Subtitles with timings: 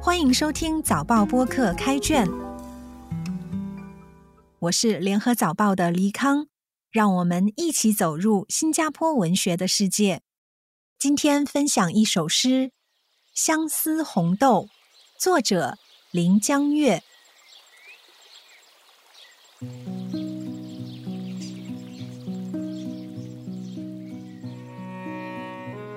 [0.00, 2.30] 欢迎收听早报播客开卷，
[4.60, 6.46] 我是联合早报的黎康，
[6.90, 10.22] 让我们一起走入新加坡文学的世界。
[10.98, 12.48] 今天分享一首诗
[13.34, 14.66] 《相思红豆》，
[15.18, 15.76] 作者
[16.12, 17.02] 林江月。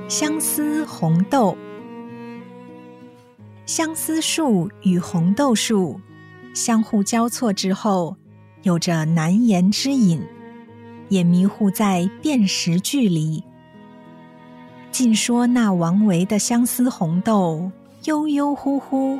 [0.09, 1.55] 相思红豆。
[3.73, 5.97] 相思树与红豆树
[6.53, 8.17] 相互交错之后，
[8.63, 10.21] 有着难言之隐，
[11.07, 13.41] 也迷糊在辨识距离。
[14.91, 17.71] 尽说那王维的相思红豆，
[18.03, 19.17] 悠悠忽忽，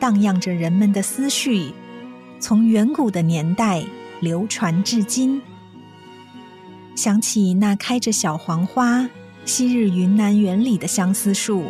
[0.00, 1.72] 荡漾着人们的思绪，
[2.40, 3.84] 从远古的年代
[4.18, 5.40] 流传至今。
[6.96, 9.08] 想起那开着小黄花、
[9.44, 11.62] 昔日云南园里的相思树。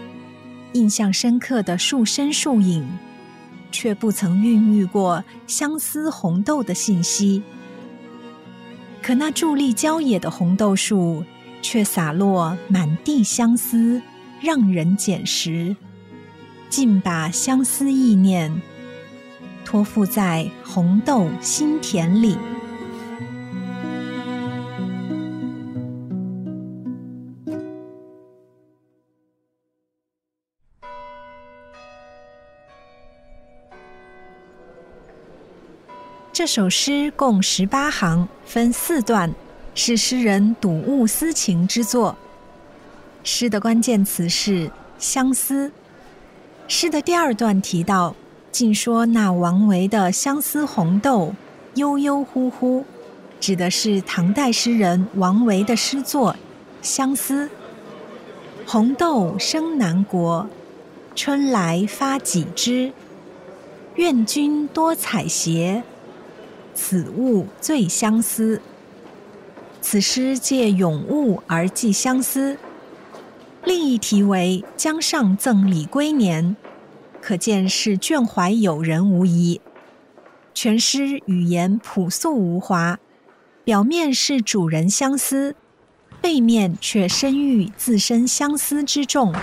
[0.79, 2.87] 印象深刻的树身树影，
[3.73, 7.43] 却不曾孕育过相思红豆的信息。
[9.03, 11.25] 可那伫立郊野的红豆树，
[11.63, 14.01] 却洒落满地相思，
[14.41, 15.75] 让人捡拾，
[16.71, 18.63] 尽把相思意念
[19.65, 22.37] 托付在红豆心田里。
[36.39, 39.35] 这首诗共十八行，分四段，
[39.75, 42.17] 是诗人睹物思情之作。
[43.25, 45.73] 诗的关键词是相思。
[46.69, 48.15] 诗的第二段提到，
[48.53, 51.35] 竟说那王维的相思红豆，
[51.75, 52.85] 悠悠忽忽，
[53.41, 56.35] 指的是唐代诗人王维的诗作
[56.83, 57.47] 《相思》。
[58.65, 60.49] 红豆生南国，
[61.17, 62.93] 春来发几枝。
[63.97, 65.83] 愿君多采撷。
[66.81, 68.63] 此物最相思。
[69.81, 72.57] 此诗借咏物而寄相思。
[73.65, 76.57] 另一题为《江上赠李龟年》，
[77.21, 79.61] 可见是眷怀友人无疑。
[80.55, 83.01] 全诗语言朴素无华，
[83.65, 85.57] 表面是主人相思，
[86.23, 89.35] 背面却深寓自身相思之重。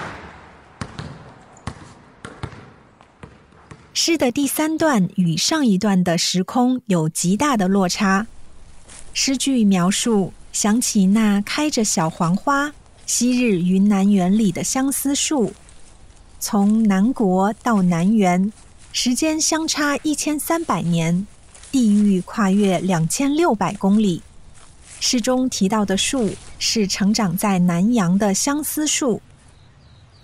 [4.07, 8.27] 诗的第三段与上一段的时空有极大的落差。
[9.16, 12.71] 诗句描述想起那开着小黄花、
[13.07, 15.51] 昔日云南园里的相思树，
[16.39, 18.53] 从南国到南园，
[18.94, 21.25] 时间相差一千三百年，
[21.71, 24.21] 地域跨越两千六百公里。
[24.99, 26.29] 诗中提到的树
[26.59, 29.19] 是成长在南阳的相思树。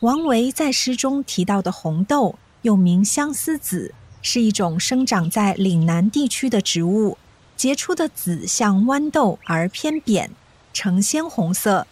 [0.01, 2.35] 王维在诗中提到的红豆。
[2.63, 7.17] 又名相思子，是一种生长在岭南地区的植物，
[7.57, 10.31] 结出的籽像豌豆而偏扁，
[10.73, 11.85] 呈鲜红色；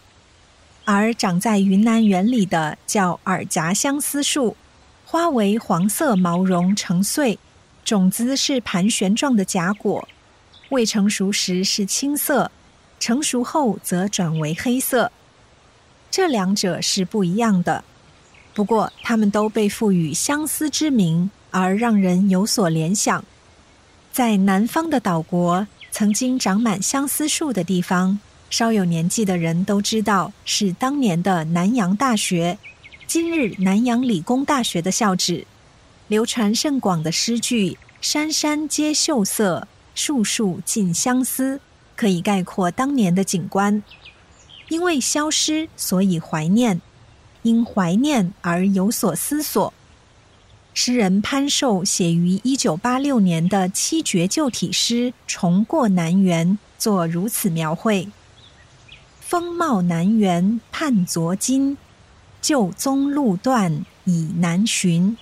[0.84, 4.56] 而长在云南园里的叫耳夹相思树，
[5.04, 7.38] 花为黄色毛绒成穗，
[7.84, 10.08] 种子是盘旋状的荚果，
[10.68, 12.52] 未成熟时是青色，
[13.00, 15.10] 成熟后则转为黑色。
[16.10, 17.84] 这两者是不一样的。
[18.60, 23.24] 不过，他们都被赋予相思之名，而让人有所联想。
[24.12, 32.58] 在南方的岛国，曾经长满相思树的地方，稍有年纪的人都知道是当年的南洋大学，
[33.06, 35.46] 今日南洋理工大学的校址。
[36.08, 41.58] 流传甚广的诗句“山山皆秀色，树树尽相思”，
[41.96, 43.82] 可以概括当年的景观。
[44.68, 46.82] 因为消失，所以怀念。
[47.42, 49.72] 因怀念而有所思索。
[50.72, 56.48] 诗人潘寿写于一九八六年的七绝旧体诗《重过南园》，
[56.78, 58.08] 作如此描绘
[59.20, 61.76] ：“风貌南园盼昨今，
[62.40, 65.16] 旧宗路断已难寻。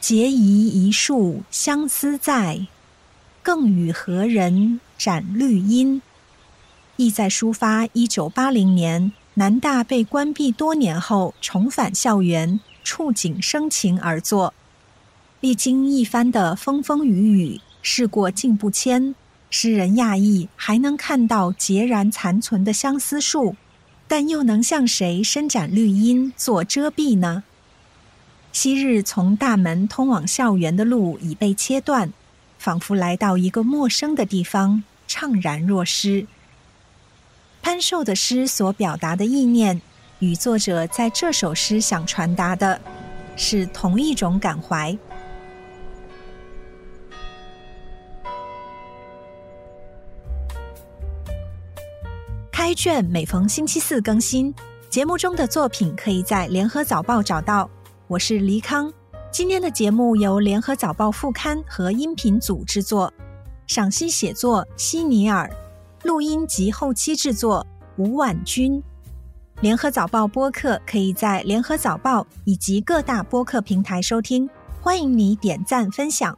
[0.00, 2.66] 结疑一树相思在，
[3.42, 6.00] 更与何人展绿荫？”
[6.96, 9.12] 意在抒发一九八零年。
[9.36, 14.54] 南大被关闭多年后重返校园，触景生情而作。
[15.40, 19.16] 历经一番的风风雨雨，事过境不迁，
[19.50, 23.56] 诗人讶异还能看到孑然残存的相思树，
[24.06, 27.42] 但又能向谁伸展绿荫做遮蔽呢？
[28.52, 32.12] 昔日从大门通往校园的路已被切断，
[32.56, 36.28] 仿佛来到一个陌生的地方，怅然若失。
[37.64, 39.80] 潘寿的诗所表达的意念，
[40.18, 42.78] 与作者在这首诗想传达的，
[43.36, 44.94] 是同一种感怀。
[52.52, 54.54] 开卷每逢星期四更新，
[54.90, 57.70] 节目中的作品可以在联合早报找到。
[58.06, 58.92] 我是黎康，
[59.32, 63.10] 今天的节目由联合早报副刊和音频组制作，
[63.66, 65.50] 赏析写作希尼尔，
[66.04, 67.66] 录音及后期制作
[67.96, 68.82] 吴婉君。
[69.60, 74.48] 联合早报播客可以在联合早报以及各大播客平台收听，
[74.82, 76.36] 欢迎你点赞分享。